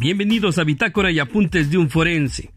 [0.00, 2.52] Bienvenidos a Bitácora y Apuntes de un Forense,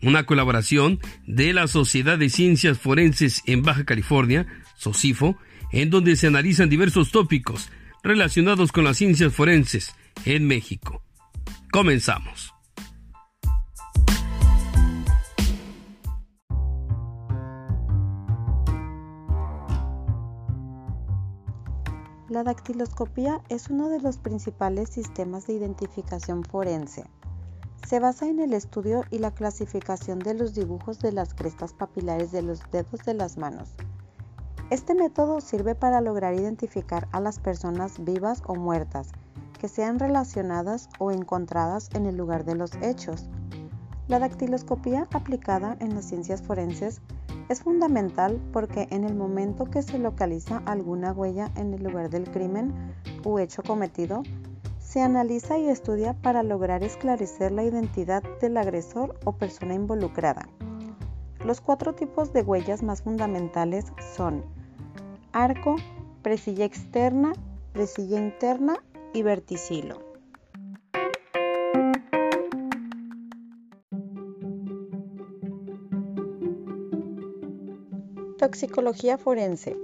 [0.00, 4.46] una colaboración de la Sociedad de Ciencias Forenses en Baja California,
[4.76, 5.36] SOCIFO,
[5.72, 7.68] en donde se analizan diversos tópicos
[8.02, 9.94] relacionados con las ciencias forenses
[10.24, 11.02] en México.
[11.70, 12.54] Comenzamos.
[22.30, 27.04] La dactiloscopía es uno de los principales sistemas de identificación forense.
[27.88, 32.30] Se basa en el estudio y la clasificación de los dibujos de las crestas papilares
[32.30, 33.74] de los dedos de las manos.
[34.70, 39.08] Este método sirve para lograr identificar a las personas vivas o muertas
[39.58, 43.28] que sean relacionadas o encontradas en el lugar de los hechos.
[44.06, 47.00] La dactiloscopía aplicada en las ciencias forenses
[47.50, 52.30] es fundamental porque en el momento que se localiza alguna huella en el lugar del
[52.30, 52.72] crimen
[53.24, 54.22] u hecho cometido,
[54.78, 60.48] se analiza y estudia para lograr esclarecer la identidad del agresor o persona involucrada.
[61.44, 64.44] Los cuatro tipos de huellas más fundamentales son
[65.32, 65.74] arco,
[66.22, 67.32] presilla externa,
[67.72, 68.76] presilla interna
[69.12, 70.09] y verticilo.
[78.40, 79.76] Toxicología forense.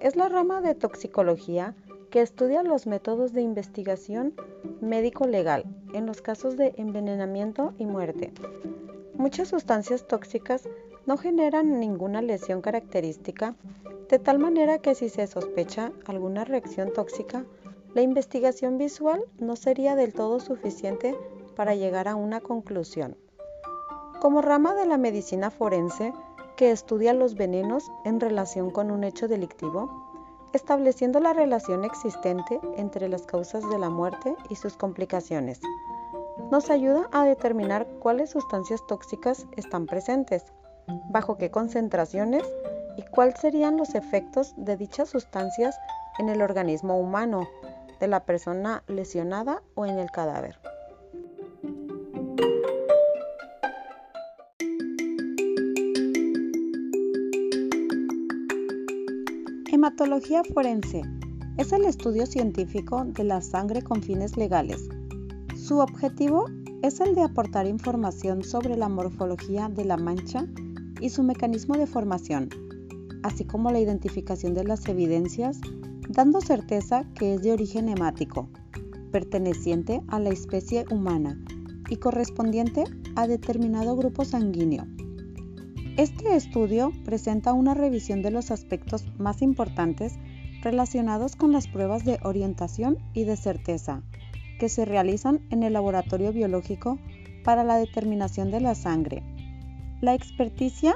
[0.00, 1.74] Es la rama de toxicología
[2.10, 4.34] que estudia los métodos de investigación
[4.82, 8.30] médico-legal en los casos de envenenamiento y muerte.
[9.14, 10.68] Muchas sustancias tóxicas
[11.06, 13.54] no generan ninguna lesión característica,
[14.10, 17.46] de tal manera que si se sospecha alguna reacción tóxica,
[17.94, 21.16] la investigación visual no sería del todo suficiente
[21.56, 23.16] para llegar a una conclusión.
[24.20, 26.12] Como rama de la medicina forense,
[26.56, 29.90] que estudia los venenos en relación con un hecho delictivo,
[30.52, 35.60] estableciendo la relación existente entre las causas de la muerte y sus complicaciones.
[36.50, 40.44] Nos ayuda a determinar cuáles sustancias tóxicas están presentes,
[41.10, 42.42] bajo qué concentraciones
[42.96, 45.78] y cuáles serían los efectos de dichas sustancias
[46.18, 47.48] en el organismo humano,
[48.00, 50.58] de la persona lesionada o en el cadáver.
[59.82, 61.02] Hematología forense
[61.56, 64.88] es el estudio científico de la sangre con fines legales.
[65.56, 66.46] Su objetivo
[66.82, 70.46] es el de aportar información sobre la morfología de la mancha
[71.00, 72.48] y su mecanismo de formación,
[73.24, 75.60] así como la identificación de las evidencias,
[76.08, 78.48] dando certeza que es de origen hemático,
[79.10, 81.40] perteneciente a la especie humana
[81.88, 82.84] y correspondiente
[83.16, 84.86] a determinado grupo sanguíneo.
[85.98, 90.14] Este estudio presenta una revisión de los aspectos más importantes
[90.62, 94.02] relacionados con las pruebas de orientación y de certeza
[94.58, 96.98] que se realizan en el laboratorio biológico
[97.44, 99.22] para la determinación de la sangre.
[100.00, 100.94] La experticia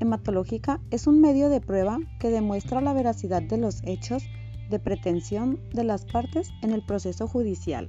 [0.00, 4.24] hematológica es un medio de prueba que demuestra la veracidad de los hechos
[4.68, 7.88] de pretensión de las partes en el proceso judicial.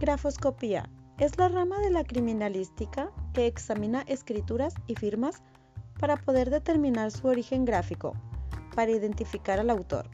[0.00, 5.42] Grafoscopía es la rama de la criminalística que examina escrituras y firmas
[6.00, 8.14] para poder determinar su origen gráfico,
[8.74, 10.08] para identificar al autor.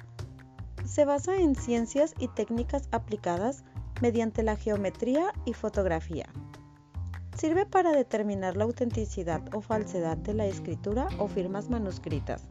[0.85, 3.65] Se basa en ciencias y técnicas aplicadas
[4.03, 6.29] mediante la geometría y fotografía.
[7.35, 12.45] Sirve para determinar la autenticidad o falsedad de la escritura o firmas manuscritas.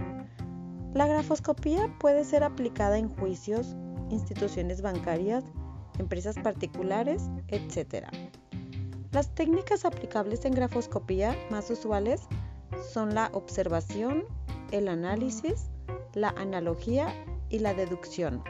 [0.96, 3.76] La grafoscopía puede ser aplicada en juicios,
[4.10, 5.44] instituciones bancarias,
[6.00, 8.08] empresas particulares, etc.
[9.12, 12.22] Las técnicas aplicables en grafoscopía más usuales
[12.92, 14.26] son la observación,
[14.72, 15.70] el análisis,
[16.14, 17.14] la analogía
[17.50, 18.44] y la deducción,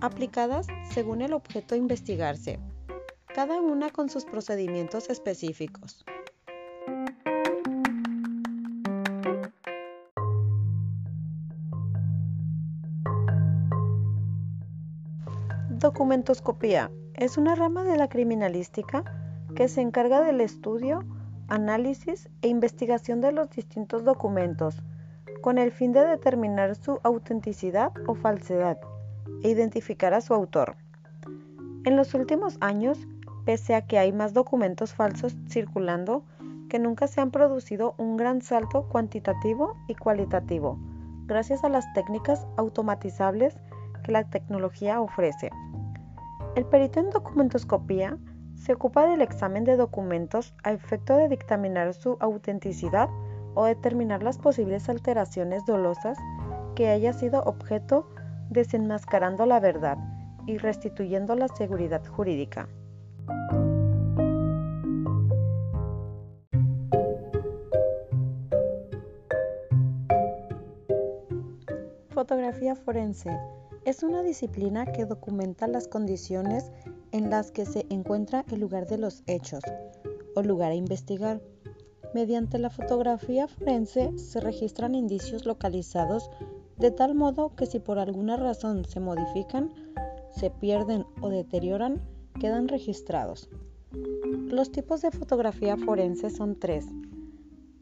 [0.00, 2.58] aplicadas según el objeto a investigarse,
[3.34, 6.04] cada una con sus procedimientos específicos.
[15.84, 19.04] Documentoscopía es una rama de la criminalística
[19.54, 21.04] que se encarga del estudio,
[21.48, 24.82] análisis e investigación de los distintos documentos
[25.42, 28.78] con el fin de determinar su autenticidad o falsedad
[29.42, 30.76] e identificar a su autor.
[31.84, 33.06] En los últimos años,
[33.44, 36.24] pese a que hay más documentos falsos circulando,
[36.70, 40.78] que nunca se han producido un gran salto cuantitativo y cualitativo,
[41.26, 43.58] gracias a las técnicas automatizables
[44.02, 45.50] que la tecnología ofrece.
[46.54, 48.16] El perito en documentoscopía
[48.54, 53.08] se ocupa del examen de documentos a efecto de dictaminar su autenticidad
[53.54, 56.16] o determinar las posibles alteraciones dolosas
[56.76, 58.08] que haya sido objeto
[58.50, 59.98] desenmascarando la verdad
[60.46, 62.68] y restituyendo la seguridad jurídica.
[72.10, 73.36] Fotografía forense
[73.84, 76.72] es una disciplina que documenta las condiciones
[77.12, 79.62] en las que se encuentra el lugar de los hechos
[80.34, 81.42] o lugar a investigar.
[82.14, 86.30] Mediante la fotografía forense se registran indicios localizados
[86.78, 89.70] de tal modo que si por alguna razón se modifican,
[90.30, 92.00] se pierden o deterioran,
[92.40, 93.48] quedan registrados.
[94.48, 96.86] Los tipos de fotografía forense son tres.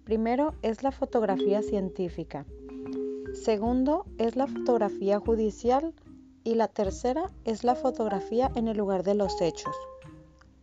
[0.04, 2.44] Primero es la fotografía científica.
[3.34, 5.94] Segundo es la fotografía judicial
[6.44, 9.74] y la tercera es la fotografía en el lugar de los hechos.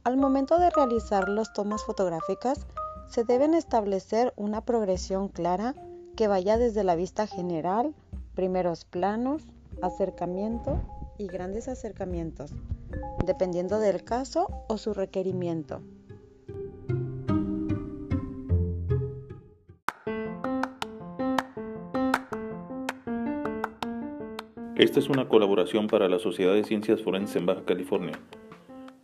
[0.03, 2.65] Al momento de realizar las tomas fotográficas,
[3.09, 5.73] se deben establecer una progresión clara
[6.15, 7.95] que vaya desde la vista general,
[8.35, 9.43] primeros planos,
[9.81, 10.79] acercamiento
[11.17, 12.51] y grandes acercamientos,
[13.25, 15.81] dependiendo del caso o su requerimiento.
[24.79, 28.13] Esta es una colaboración para la Sociedad de Ciencias Forenses en Baja California.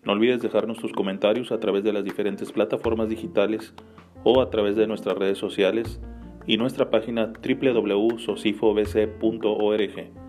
[0.06, 3.74] No olvides dejarnos tus comentarios a través de las diferentes plataformas digitales
[4.24, 6.00] o a través de nuestras redes sociales
[6.48, 10.25] y nuestra página www.socifobc.org.